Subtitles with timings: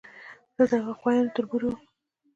[0.55, 1.77] زه د هغو غوایانو تربور یم.